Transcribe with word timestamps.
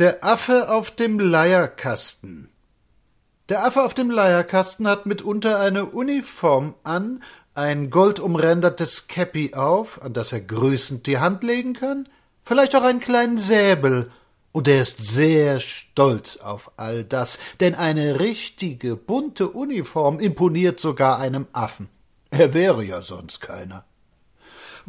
Der 0.00 0.24
Affe 0.24 0.70
auf 0.72 0.90
dem 0.90 1.18
Leierkasten. 1.20 2.48
Der 3.50 3.66
Affe 3.66 3.82
auf 3.82 3.92
dem 3.92 4.10
Leierkasten 4.10 4.88
hat 4.88 5.04
mitunter 5.04 5.60
eine 5.60 5.84
Uniform 5.84 6.74
an, 6.84 7.22
ein 7.52 7.90
goldumrändertes 7.90 9.08
Käppi 9.08 9.52
auf, 9.52 10.00
an 10.00 10.14
das 10.14 10.32
er 10.32 10.40
grüßend 10.40 11.06
die 11.06 11.18
Hand 11.18 11.42
legen 11.42 11.74
kann, 11.74 12.08
vielleicht 12.42 12.74
auch 12.76 12.82
einen 12.82 13.00
kleinen 13.00 13.36
Säbel, 13.36 14.10
und 14.52 14.68
er 14.68 14.80
ist 14.80 15.06
sehr 15.06 15.60
stolz 15.60 16.38
auf 16.38 16.70
all 16.78 17.04
das, 17.04 17.38
denn 17.60 17.74
eine 17.74 18.20
richtige, 18.20 18.96
bunte 18.96 19.50
Uniform 19.50 20.18
imponiert 20.18 20.80
sogar 20.80 21.18
einem 21.18 21.46
Affen. 21.52 21.90
Er 22.30 22.54
wäre 22.54 22.82
ja 22.84 23.02
sonst 23.02 23.42
keiner 23.42 23.84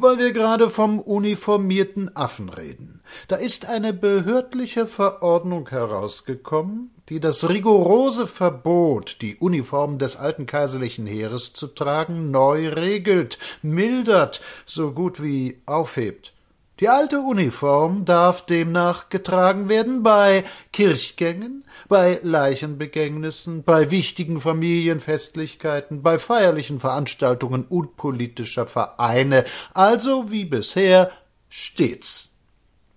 weil 0.02 0.20
wir 0.20 0.32
gerade 0.32 0.70
vom 0.70 1.00
uniformierten 1.00 2.16
Affen 2.16 2.50
reden. 2.50 3.02
Da 3.28 3.36
ist 3.36 3.66
eine 3.66 3.94
behördliche 3.94 4.88
Verordnung 4.88 5.70
herausgekommen, 5.70 6.92
die 7.10 7.20
das 7.20 7.50
rigorose 7.50 8.28
Verbot, 8.28 9.18
die 9.22 9.36
Uniform 9.36 9.98
des 9.98 10.16
alten 10.16 10.46
kaiserlichen 10.46 11.06
Heeres 11.06 11.54
zu 11.54 11.68
tragen, 11.68 12.32
neu 12.32 12.70
regelt, 12.70 13.38
mildert, 13.62 14.42
so 14.66 14.92
gut 14.92 15.22
wie 15.22 15.62
aufhebt. 15.66 16.34
Die 16.82 16.90
alte 16.90 17.20
Uniform 17.20 18.06
darf 18.06 18.44
demnach 18.48 19.10
getragen 19.10 19.70
werden 19.70 20.02
bei 20.02 20.44
Kirchgängen, 20.74 21.64
bei 21.88 22.20
Leichenbegängnissen, 22.24 23.62
bei 23.62 23.92
wichtigen 23.92 24.42
Familienfestlichkeiten, 24.42 26.02
bei 26.02 26.18
feierlichen 26.18 26.80
Veranstaltungen 26.80 27.66
unpolitischer 27.66 28.66
Vereine, 28.66 29.46
also 29.76 30.32
wie 30.32 30.46
bisher 30.46 31.12
stets. 31.50 32.30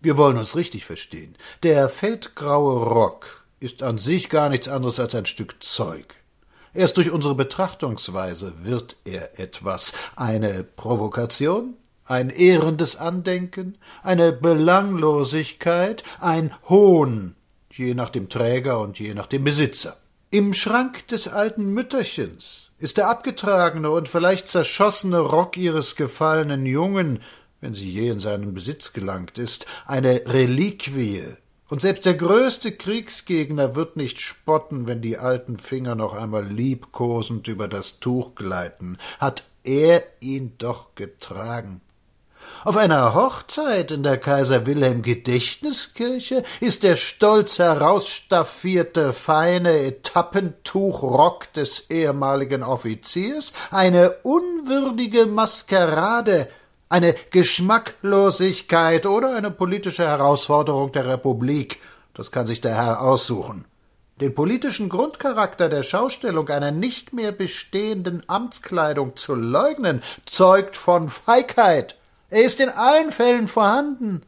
Wir 0.00 0.16
wollen 0.16 0.38
uns 0.38 0.56
richtig 0.56 0.86
verstehen. 0.86 1.36
Der 1.62 1.90
feldgraue 1.90 2.86
Rock 2.86 3.44
ist 3.60 3.82
an 3.82 3.98
sich 3.98 4.30
gar 4.30 4.48
nichts 4.48 4.66
anderes 4.66 4.98
als 4.98 5.14
ein 5.14 5.26
Stück 5.26 5.62
Zeug. 5.62 6.06
Erst 6.72 6.96
durch 6.96 7.10
unsere 7.10 7.34
Betrachtungsweise 7.34 8.54
wird 8.62 8.96
er 9.04 9.38
etwas, 9.38 9.92
eine 10.16 10.64
Provokation, 10.64 11.74
ein 12.06 12.30
ehrendes 12.30 12.96
Andenken, 12.96 13.78
eine 14.02 14.32
Belanglosigkeit, 14.32 16.04
ein 16.20 16.52
Hohn, 16.68 17.34
je 17.70 17.94
nach 17.94 18.10
dem 18.10 18.28
Träger 18.28 18.80
und 18.80 18.98
je 18.98 19.14
nach 19.14 19.26
dem 19.26 19.44
Besitzer. 19.44 19.96
Im 20.30 20.52
Schrank 20.52 21.06
des 21.08 21.28
alten 21.28 21.72
Mütterchens 21.72 22.70
ist 22.78 22.96
der 22.96 23.08
abgetragene 23.08 23.90
und 23.90 24.08
vielleicht 24.08 24.48
zerschossene 24.48 25.20
Rock 25.20 25.56
ihres 25.56 25.96
gefallenen 25.96 26.66
Jungen, 26.66 27.20
wenn 27.60 27.74
sie 27.74 27.90
je 27.90 28.10
in 28.10 28.20
seinen 28.20 28.52
Besitz 28.52 28.92
gelangt 28.92 29.38
ist, 29.38 29.66
eine 29.86 30.22
Reliquie, 30.26 31.22
und 31.68 31.80
selbst 31.80 32.04
der 32.04 32.14
größte 32.14 32.72
Kriegsgegner 32.72 33.74
wird 33.74 33.96
nicht 33.96 34.20
spotten, 34.20 34.86
wenn 34.86 35.00
die 35.00 35.16
alten 35.16 35.58
Finger 35.58 35.94
noch 35.94 36.14
einmal 36.14 36.44
liebkosend 36.44 37.48
über 37.48 37.68
das 37.68 38.00
Tuch 38.00 38.34
gleiten. 38.34 38.98
Hat 39.18 39.44
er 39.62 40.04
ihn 40.20 40.52
doch 40.58 40.94
getragen. 40.94 41.80
Auf 42.62 42.76
einer 42.76 43.14
Hochzeit 43.14 43.90
in 43.90 44.02
der 44.02 44.16
Kaiser 44.16 44.66
Wilhelm 44.66 45.02
Gedächtniskirche 45.02 46.44
ist 46.60 46.82
der 46.82 46.96
stolz 46.96 47.58
herausstaffierte 47.58 49.12
feine 49.12 49.70
Etappentuchrock 49.80 51.52
des 51.52 51.90
ehemaligen 51.90 52.62
Offiziers 52.62 53.52
eine 53.70 54.16
unwürdige 54.22 55.26
Maskerade, 55.26 56.48
eine 56.88 57.14
Geschmacklosigkeit 57.30 59.04
oder 59.06 59.34
eine 59.34 59.50
politische 59.50 60.06
Herausforderung 60.06 60.92
der 60.92 61.06
Republik. 61.06 61.80
Das 62.14 62.30
kann 62.30 62.46
sich 62.46 62.60
der 62.60 62.76
Herr 62.76 63.02
aussuchen. 63.02 63.64
Den 64.20 64.34
politischen 64.34 64.88
Grundcharakter 64.88 65.68
der 65.68 65.82
Schaustellung 65.82 66.48
einer 66.48 66.70
nicht 66.70 67.12
mehr 67.12 67.32
bestehenden 67.32 68.22
Amtskleidung 68.28 69.16
zu 69.16 69.34
leugnen, 69.34 70.02
zeugt 70.24 70.76
von 70.76 71.08
Feigheit 71.08 71.96
er 72.34 72.42
ist 72.42 72.58
in 72.58 72.68
allen 72.68 73.12
Fällen 73.12 73.46
vorhanden. 73.46 74.22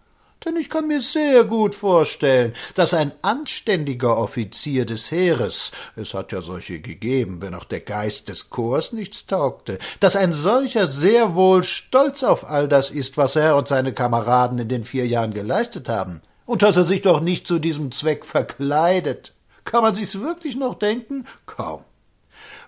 Denn 0.45 0.57
ich 0.57 0.71
kann 0.71 0.87
mir 0.87 1.01
sehr 1.01 1.43
gut 1.43 1.75
vorstellen, 1.75 2.55
dass 2.77 2.95
ein 2.95 3.13
anständiger 3.23 4.17
Offizier 4.17 4.87
des 4.87 5.11
Heeres, 5.11 5.73
es 5.97 6.15
hat 6.15 6.31
ja 6.31 6.41
solche 6.41 6.79
gegeben, 6.79 7.43
wenn 7.43 7.55
auch 7.55 7.65
der 7.65 7.81
Geist 7.81 8.29
des 8.29 8.49
Chors 8.49 8.93
nichts 8.93 9.27
taugte, 9.27 9.79
dass 9.99 10.15
ein 10.15 10.33
solcher 10.33 10.87
sehr 10.87 11.35
wohl 11.35 11.65
stolz 11.65 12.23
auf 12.23 12.49
all 12.49 12.69
das 12.69 12.93
ist, 12.93 13.17
was 13.17 13.35
er 13.35 13.57
und 13.57 13.67
seine 13.67 13.93
Kameraden 13.93 14.61
in 14.61 14.69
den 14.69 14.85
vier 14.85 15.09
Jahren 15.09 15.35
geleistet 15.35 15.89
haben, 15.89 16.23
und 16.45 16.63
dass 16.63 16.77
er 16.77 16.85
sich 16.85 17.03
doch 17.03 17.21
nicht 17.21 17.49
zu 17.49 17.59
diesem 17.59 17.91
Zweck 17.91 18.25
verkleidet. 18.25 19.33
Kann 19.65 19.83
man 19.83 19.97
sich's 19.97 20.21
wirklich 20.21 20.55
noch 20.55 20.75
denken? 20.75 21.25
Kaum. 21.47 21.83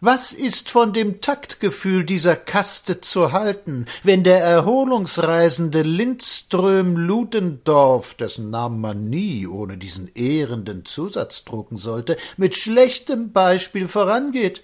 Was 0.00 0.32
ist 0.32 0.70
von 0.70 0.92
dem 0.92 1.20
Taktgefühl 1.20 2.04
dieser 2.04 2.36
Kaste 2.36 3.00
zu 3.00 3.32
halten, 3.32 3.86
wenn 4.04 4.22
der 4.22 4.40
erholungsreisende 4.40 5.82
Lindström 5.82 6.96
Ludendorff, 6.96 8.14
dessen 8.14 8.48
Namen 8.48 8.80
man 8.80 9.10
nie 9.10 9.48
ohne 9.48 9.76
diesen 9.76 10.08
ehrenden 10.14 10.84
Zusatz 10.84 11.44
drucken 11.44 11.78
sollte, 11.78 12.16
mit 12.36 12.54
schlechtem 12.54 13.32
Beispiel 13.32 13.88
vorangeht? 13.88 14.62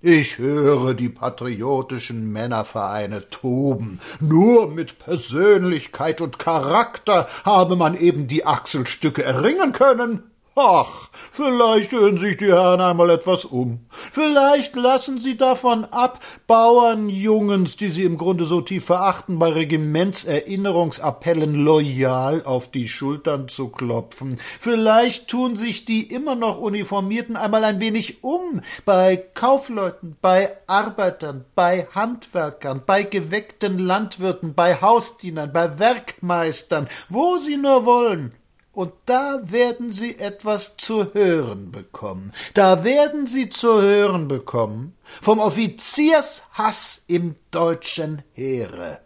ich 0.00 0.38
höre 0.38 0.94
die 0.94 1.08
patriotischen 1.08 2.30
Männervereine 2.30 3.30
toben. 3.30 3.98
Nur 4.20 4.68
mit 4.68 4.98
Persönlichkeit 4.98 6.20
und 6.20 6.38
Charakter 6.38 7.28
habe 7.44 7.76
man 7.76 7.96
eben 7.96 8.28
die 8.28 8.44
Achselstücke 8.44 9.24
erringen 9.24 9.72
können. 9.72 10.22
Ach, 10.58 11.10
vielleicht 11.32 11.92
hören 11.92 12.16
sich 12.16 12.38
die 12.38 12.46
Herren 12.46 12.80
einmal 12.80 13.10
etwas 13.10 13.44
um. 13.44 13.80
Vielleicht 13.90 14.74
lassen 14.74 15.20
sie 15.20 15.36
davon 15.36 15.84
ab, 15.84 16.18
Bauernjungens, 16.46 17.76
die 17.76 17.90
sie 17.90 18.04
im 18.04 18.16
Grunde 18.16 18.46
so 18.46 18.62
tief 18.62 18.86
verachten, 18.86 19.38
bei 19.38 19.50
Regimentserinnerungsappellen 19.50 21.54
loyal 21.54 22.42
auf 22.44 22.70
die 22.70 22.88
Schultern 22.88 23.48
zu 23.48 23.68
klopfen. 23.68 24.38
Vielleicht 24.58 25.28
tun 25.28 25.56
sich 25.56 25.84
die 25.84 26.04
immer 26.04 26.36
noch 26.36 26.56
Uniformierten 26.56 27.36
einmal 27.36 27.62
ein 27.62 27.78
wenig 27.78 28.24
um, 28.24 28.62
bei 28.86 29.22
Kaufleuten, 29.34 30.16
bei 30.22 30.56
Arbeitern, 30.66 31.44
bei 31.54 31.86
Handwerkern, 31.94 32.80
bei 32.86 33.02
geweckten 33.02 33.78
Landwirten, 33.78 34.54
bei 34.54 34.80
Hausdienern, 34.80 35.52
bei 35.52 35.78
Werkmeistern, 35.78 36.88
wo 37.10 37.36
sie 37.36 37.58
nur 37.58 37.84
wollen 37.84 38.32
Und 38.76 38.92
da 39.06 39.40
werden 39.42 39.90
Sie 39.90 40.18
etwas 40.18 40.76
zu 40.76 41.14
hören 41.14 41.72
bekommen. 41.72 42.34
Da 42.52 42.84
werden 42.84 43.26
Sie 43.26 43.48
zu 43.48 43.80
hören 43.80 44.28
bekommen 44.28 44.94
vom 45.22 45.38
Offiziershass 45.38 47.00
im 47.06 47.36
deutschen 47.50 48.22
Heere. 48.34 49.00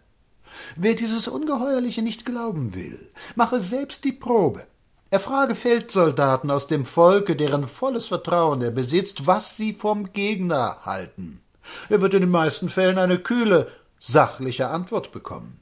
Wer 0.75 0.95
dieses 0.95 1.29
Ungeheuerliche 1.29 2.01
nicht 2.01 2.25
glauben 2.25 2.75
will, 2.75 2.99
mache 3.35 3.61
selbst 3.61 4.03
die 4.03 4.11
Probe. 4.11 4.67
Er 5.09 5.21
frage 5.21 5.55
Feldsoldaten 5.55 6.51
aus 6.51 6.67
dem 6.67 6.83
Volke, 6.83 7.37
deren 7.37 7.65
volles 7.65 8.07
Vertrauen 8.07 8.61
er 8.61 8.71
besitzt, 8.71 9.25
was 9.25 9.55
sie 9.55 9.71
vom 9.71 10.11
Gegner 10.11 10.79
halten. 10.83 11.39
Er 11.87 12.01
wird 12.01 12.13
in 12.13 12.23
den 12.23 12.29
meisten 12.29 12.67
Fällen 12.67 12.97
eine 12.97 13.19
kühle, 13.19 13.71
sachliche 14.01 14.67
Antwort 14.67 15.13
bekommen. 15.13 15.60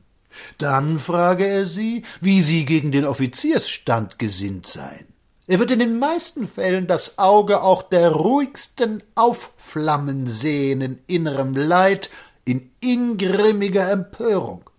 Dann 0.58 1.00
frage 1.00 1.46
er 1.46 1.66
sie, 1.66 2.04
wie 2.22 2.42
sie 2.42 2.66
gegen 2.66 2.92
den 2.92 3.06
Offiziersstand 3.06 4.20
gesinnt 4.20 4.68
seien. 4.68 5.08
Er 5.48 5.58
wird 5.58 5.72
in 5.72 5.80
den 5.80 5.98
meisten 5.98 6.48
Fällen 6.48 6.86
das 6.86 7.18
Auge 7.18 7.64
auch 7.64 7.82
der 7.82 8.12
ruhigsten 8.12 9.02
aufflammen 9.16 10.28
sehen 10.28 10.82
in 10.82 11.00
innerem 11.08 11.56
Leid, 11.56 12.12
in 12.46 12.70
ingrimmiger 12.82 13.90
Empörung. 13.90 14.70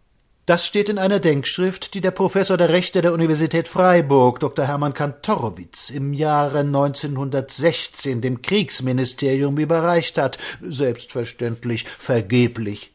Das 0.47 0.67
steht 0.67 0.89
in 0.89 0.99
einer 0.99 1.21
Denkschrift, 1.21 1.95
die 1.95 2.01
der 2.01 2.11
Professor 2.11 2.57
der 2.57 2.71
Rechte 2.71 3.03
der 3.03 3.13
Universität 3.13 3.69
Freiburg, 3.69 4.41
Dr. 4.41 4.67
Hermann 4.67 4.95
Kantorowitz, 4.95 5.91
im 5.91 6.13
Jahre 6.13 6.61
1916 6.61 8.21
dem 8.21 8.43
Kriegsministerium 8.43 9.59
überreicht 9.59 10.19
hat, 10.19 10.39
selbstverständlich 10.61 11.85
vergeblich. 11.85 12.93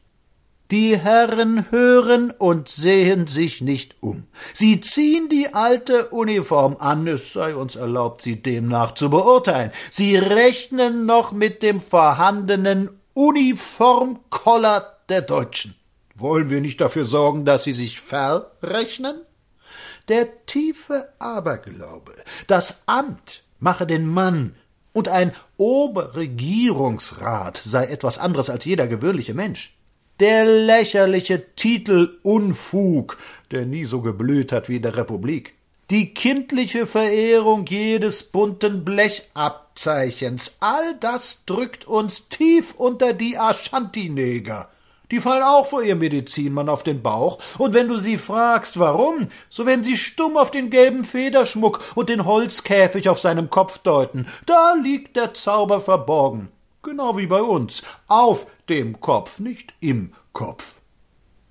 Die 0.72 0.98
Herren 0.98 1.70
hören 1.70 2.32
und 2.32 2.70
sehen 2.70 3.28
sich 3.28 3.62
nicht 3.62 3.98
um. 4.00 4.26
Sie 4.54 4.82
ziehen 4.82 5.30
die 5.30 5.54
alte 5.54 6.10
Uniform 6.10 6.76
an, 6.80 7.06
es 7.06 7.34
sei 7.34 7.56
uns 7.56 7.76
erlaubt, 7.76 8.24
sie 8.24 8.42
demnach 8.42 8.96
zu 8.96 9.12
beurteilen. 9.12 9.72
Sie 9.92 10.18
rechnen 10.18 11.06
noch 11.06 11.34
mit 11.34 11.62
dem 11.62 11.80
vorhandenen 11.80 12.90
Uniformkoller 13.14 14.98
der 15.08 15.22
Deutschen. 15.22 15.76
Wollen 16.16 16.50
wir 16.50 16.62
nicht 16.62 16.82
dafür 16.82 17.06
sorgen, 17.06 17.46
dass 17.46 17.64
sie 17.64 17.74
sich 17.74 18.02
verrechnen? 18.02 19.22
Der 20.08 20.46
tiefe 20.48 21.10
Aberglaube, 21.20 22.16
das 22.48 22.82
Amt 22.88 23.44
mache 23.60 23.86
den 23.86 24.08
Mann 24.08 24.56
und 24.94 25.10
ein 25.10 25.34
Oberregierungsrat 25.58 27.58
sei 27.58 27.86
etwas 27.86 28.18
anderes 28.18 28.50
als 28.50 28.66
jeder 28.66 28.88
gewöhnliche 28.88 29.34
Mensch. 29.34 29.75
Der 30.22 30.46
lächerliche 30.46 31.44
Titel 31.58 32.20
Unfug, 32.24 33.18
der 33.52 33.66
nie 33.66 33.84
so 33.84 34.00
geblüht 34.00 34.54
hat 34.54 34.70
wie 34.70 34.78
in 34.78 34.82
der 34.82 34.96
Republik. 34.96 35.56
Die 35.90 36.14
kindliche 36.14 36.88
Verehrung 36.88 37.66
jedes 37.66 38.24
bunten 38.24 38.86
Blechabzeichens, 38.86 40.56
all 40.62 40.96
das 41.02 41.44
drückt 41.46 41.86
uns 41.86 42.30
tief 42.30 42.76
unter 42.76 43.12
die 43.12 43.38
Ashanti-Neger. 43.38 44.70
Die 45.12 45.20
fallen 45.20 45.44
auch 45.44 45.68
vor 45.68 45.84
ihrem 45.84 46.00
Medizinmann 46.00 46.70
auf 46.70 46.84
den 46.84 47.02
Bauch, 47.04 47.40
und 47.58 47.74
wenn 47.74 47.90
du 47.90 47.98
sie 47.98 48.18
fragst, 48.18 48.80
warum, 48.80 49.28
so 49.50 49.66
werden 49.66 49.84
sie 49.84 49.98
stumm 49.98 50.38
auf 50.38 50.50
den 50.50 50.70
gelben 50.70 51.04
Federschmuck 51.04 51.84
und 51.96 52.08
den 52.08 52.24
Holzkäfig 52.24 53.10
auf 53.10 53.20
seinem 53.20 53.50
Kopf 53.50 53.80
deuten. 53.80 54.28
Da 54.46 54.76
liegt 54.82 55.18
der 55.18 55.34
Zauber 55.34 55.82
verborgen 55.82 56.54
genau 56.86 57.18
wie 57.18 57.28
bei 57.28 57.42
uns, 57.42 57.84
auf 58.08 58.48
dem 58.70 59.00
Kopf, 59.00 59.40
nicht 59.40 59.74
im 59.80 60.14
Kopf. 60.34 60.76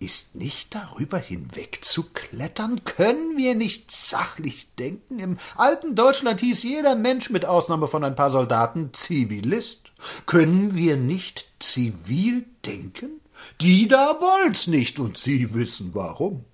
Ist 0.00 0.34
nicht 0.34 0.74
darüber 0.74 1.18
hinwegzuklettern? 1.18 2.84
Können 2.84 3.38
wir 3.38 3.54
nicht 3.54 3.90
sachlich 3.90 4.68
denken? 4.78 5.18
Im 5.18 5.38
alten 5.56 5.94
Deutschland 5.94 6.40
hieß 6.40 6.62
jeder 6.62 6.94
Mensch 6.94 7.30
mit 7.30 7.46
Ausnahme 7.46 7.88
von 7.88 8.04
ein 8.04 8.16
paar 8.16 8.28
Soldaten 8.28 8.92
Zivilist. 8.92 9.92
Können 10.26 10.74
wir 10.74 10.96
nicht 10.96 11.46
zivil 11.58 12.44
denken? 12.66 13.20
Die 13.60 13.88
da 13.88 14.18
wollt's 14.20 14.66
nicht, 14.66 14.98
und 14.98 15.16
Sie 15.16 15.54
wissen 15.54 15.94
warum. 15.94 16.44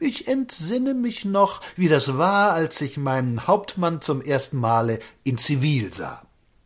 Ich 0.00 0.26
entsinne 0.26 0.94
mich 0.94 1.24
noch, 1.24 1.60
wie 1.76 1.88
das 1.88 2.16
war, 2.16 2.52
als 2.52 2.80
ich 2.80 2.96
meinen 2.96 3.46
Hauptmann 3.46 4.00
zum 4.00 4.20
ersten 4.20 4.58
Male 4.58 4.98
in 5.22 5.38
Zivil 5.38 5.92
sah. 5.92 6.22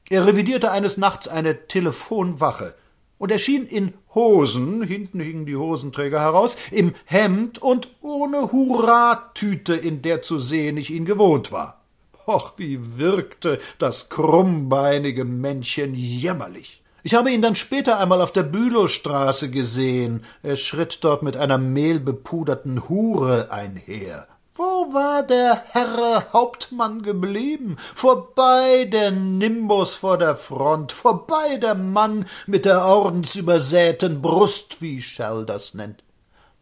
Er 0.08 0.26
revidierte 0.26 0.70
eines 0.70 0.96
Nachts 0.96 1.28
eine 1.28 1.66
Telefonwache 1.66 2.74
und 3.18 3.32
erschien 3.32 3.66
in 3.66 3.94
Hosen, 4.14 4.82
hinten 4.82 5.20
hingen 5.20 5.46
die 5.46 5.56
Hosenträger 5.56 6.20
heraus, 6.20 6.56
im 6.70 6.94
Hemd 7.04 7.60
und 7.60 7.88
ohne 8.00 8.52
Hurratüte, 8.52 9.74
in 9.74 10.02
der 10.02 10.22
zu 10.22 10.38
sehen 10.38 10.76
ich 10.76 10.90
ihn 10.90 11.04
gewohnt 11.04 11.52
war. 11.52 11.80
Och, 12.26 12.54
wie 12.56 12.98
wirkte 12.98 13.58
das 13.78 14.08
krummbeinige 14.08 15.24
Männchen 15.24 15.94
jämmerlich. 15.94 16.82
Ich 17.02 17.14
habe 17.14 17.30
ihn 17.30 17.42
dann 17.42 17.54
später 17.54 17.98
einmal 17.98 18.22
auf 18.22 18.32
der 18.32 18.44
Bülowstraße 18.44 19.50
gesehen. 19.50 20.24
Er 20.42 20.56
schritt 20.56 21.00
dort 21.02 21.22
mit 21.22 21.36
einer 21.36 21.58
mehlbepuderten 21.58 22.88
Hure 22.88 23.50
einher. 23.50 24.26
Wo 24.56 24.92
war 24.94 25.24
der 25.24 25.64
Herr 25.72 26.32
Hauptmann 26.32 27.02
geblieben? 27.02 27.74
Vorbei 27.76 28.84
der 28.84 29.10
Nimbus 29.10 29.96
vor 29.96 30.16
der 30.16 30.36
Front, 30.36 30.92
vorbei 30.92 31.56
der 31.56 31.74
Mann 31.74 32.26
mit 32.46 32.64
der 32.64 32.84
ordensübersäten 32.84 34.22
Brust, 34.22 34.80
wie 34.80 35.02
Schell 35.02 35.44
das 35.44 35.74
nennt. 35.74 36.04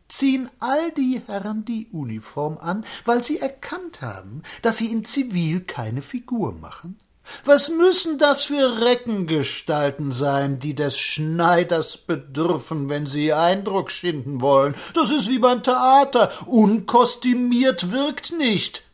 Ziehen 0.08 0.50
all 0.58 0.90
die 0.92 1.20
Herren 1.26 1.66
die 1.66 1.86
Uniform 1.92 2.56
an, 2.56 2.86
weil 3.04 3.22
sie 3.22 3.38
erkannt 3.38 4.00
haben, 4.00 4.42
dass 4.62 4.78
sie 4.78 4.90
in 4.90 5.04
Zivil 5.04 5.60
keine 5.60 6.00
Figur 6.00 6.54
machen? 6.54 6.98
Was 7.44 7.70
müssen 7.70 8.18
das 8.18 8.44
für 8.44 8.82
Reckengestalten 8.82 10.12
sein, 10.12 10.58
die 10.58 10.74
des 10.74 10.98
Schneiders 10.98 11.96
bedürfen, 11.96 12.88
wenn 12.88 13.06
sie 13.06 13.32
Eindruck 13.32 13.90
schinden 13.90 14.40
wollen? 14.40 14.74
Das 14.94 15.10
ist 15.10 15.28
wie 15.28 15.38
beim 15.38 15.62
Theater. 15.62 16.30
Unkostümiert 16.46 17.90
wirkt 17.92 18.32
nicht. 18.38 18.84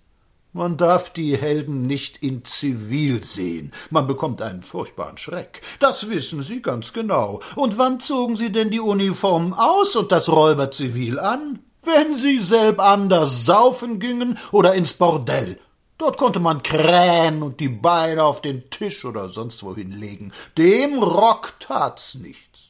Man 0.54 0.76
darf 0.76 1.10
die 1.10 1.36
Helden 1.36 1.82
nicht 1.82 2.22
in 2.22 2.44
Zivil 2.44 3.22
sehen. 3.22 3.70
Man 3.90 4.06
bekommt 4.06 4.40
einen 4.40 4.62
furchtbaren 4.62 5.18
Schreck. 5.18 5.60
Das 5.78 6.08
wissen 6.08 6.42
Sie 6.42 6.62
ganz 6.62 6.92
genau. 6.92 7.40
Und 7.54 7.76
wann 7.76 8.00
zogen 8.00 8.34
Sie 8.34 8.50
denn 8.50 8.70
die 8.70 8.80
Uniformen 8.80 9.52
aus 9.52 9.94
und 9.94 10.10
das 10.10 10.30
Räuberzivil 10.30 11.18
an? 11.18 11.60
Wenn 11.82 12.14
Sie 12.14 12.40
selb 12.40 12.80
anders 12.80 13.44
saufen 13.44 14.00
gingen 14.00 14.38
oder 14.50 14.74
ins 14.74 14.94
Bordell 14.94 15.58
Dort 15.98 16.16
konnte 16.16 16.38
man 16.38 16.62
krähen 16.62 17.42
und 17.42 17.58
die 17.58 17.68
Beine 17.68 18.22
auf 18.22 18.40
den 18.40 18.70
Tisch 18.70 19.04
oder 19.04 19.28
sonst 19.28 19.64
wohin 19.64 19.90
legen. 19.90 20.32
Dem 20.56 21.02
Rock 21.02 21.54
tat's 21.58 22.14
nichts. 22.14 22.68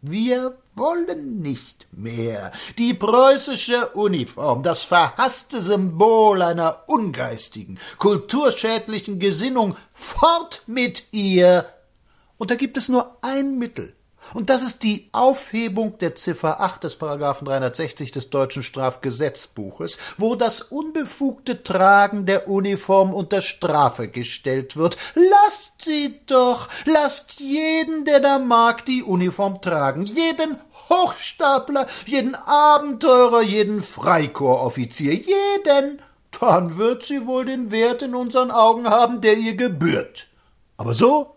Wir 0.00 0.56
wollen 0.74 1.42
nicht 1.42 1.86
mehr. 1.92 2.52
Die 2.78 2.94
preußische 2.94 3.88
Uniform, 3.88 4.62
das 4.62 4.82
verhasste 4.82 5.60
Symbol 5.60 6.40
einer 6.40 6.84
ungeistigen, 6.86 7.78
kulturschädlichen 7.98 9.18
Gesinnung, 9.18 9.76
fort 9.92 10.62
mit 10.66 11.12
ihr. 11.12 11.66
Und 12.38 12.50
da 12.50 12.54
gibt 12.54 12.78
es 12.78 12.88
nur 12.88 13.18
ein 13.20 13.58
Mittel, 13.58 13.94
und 14.34 14.50
das 14.50 14.62
ist 14.62 14.82
die 14.82 15.08
Aufhebung 15.12 15.98
der 15.98 16.14
Ziffer 16.14 16.60
8 16.60 16.84
des 16.84 16.96
Paragraphen 16.96 17.46
360 17.46 18.12
des 18.12 18.30
deutschen 18.30 18.62
Strafgesetzbuches, 18.62 19.98
wo 20.16 20.34
das 20.34 20.60
unbefugte 20.62 21.62
Tragen 21.62 22.26
der 22.26 22.48
Uniform 22.48 23.12
unter 23.12 23.40
Strafe 23.40 24.08
gestellt 24.08 24.76
wird. 24.76 24.96
Lasst 25.14 25.82
sie 25.82 26.20
doch, 26.26 26.68
lasst 26.84 27.40
jeden, 27.40 28.04
der 28.04 28.20
da 28.20 28.38
mag, 28.38 28.84
die 28.86 29.02
Uniform 29.02 29.60
tragen, 29.60 30.04
jeden 30.04 30.58
Hochstapler, 30.88 31.86
jeden 32.06 32.34
Abenteurer, 32.34 33.42
jeden 33.42 33.82
Freikorpsoffizier, 33.82 35.14
jeden, 35.14 36.02
dann 36.40 36.78
wird 36.78 37.04
sie 37.04 37.26
wohl 37.26 37.44
den 37.44 37.70
Wert 37.70 38.02
in 38.02 38.14
unseren 38.14 38.50
Augen 38.50 38.88
haben, 38.88 39.20
der 39.20 39.36
ihr 39.36 39.54
gebührt. 39.54 40.28
Aber 40.76 40.94
so 40.94 41.36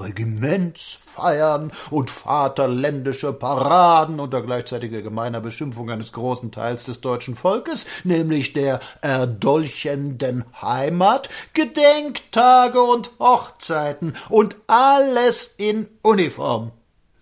Regimentsfeiern 0.00 1.72
und 1.90 2.10
vaterländische 2.10 3.32
Paraden 3.32 4.18
unter 4.18 4.42
gleichzeitiger 4.42 5.02
gemeiner 5.02 5.40
Beschimpfung 5.40 5.90
eines 5.90 6.12
großen 6.12 6.50
Teils 6.50 6.84
des 6.84 7.00
deutschen 7.00 7.36
Volkes, 7.36 7.86
nämlich 8.02 8.52
der 8.52 8.80
erdolchenden 9.02 10.44
Heimat, 10.60 11.28
Gedenktage 11.52 12.82
und 12.82 13.10
Hochzeiten 13.18 14.16
und 14.28 14.56
alles 14.66 15.54
in 15.56 15.88
Uniform. 16.02 16.72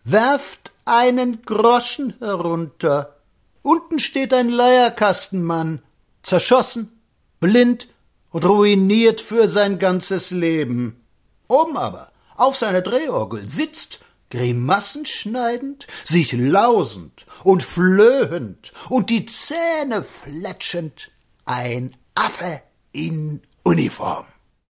Werft 0.04 0.72
einen 0.84 1.42
Groschen 1.42 2.14
herunter. 2.18 3.16
Unten 3.62 4.00
steht 4.00 4.34
ein 4.34 4.48
Leierkastenmann, 4.48 5.82
zerschossen, 6.22 7.00
blind 7.38 7.88
und 8.30 8.44
ruiniert 8.44 9.20
für 9.20 9.46
sein 9.46 9.78
ganzes 9.78 10.30
Leben. 10.30 11.04
Oben 11.46 11.76
aber 11.76 12.11
auf 12.36 12.56
seiner 12.56 12.82
Drehorgel 12.82 13.48
sitzt, 13.48 14.00
Grimassen 14.30 15.04
schneidend, 15.04 15.86
sich 16.04 16.32
lausend 16.32 17.26
und 17.44 17.62
flöhend 17.62 18.72
und 18.88 19.10
die 19.10 19.26
Zähne 19.26 20.02
fletschend, 20.02 21.10
ein 21.44 21.96
Affe 22.14 22.62
in 22.92 23.42
Uniform. 23.62 24.26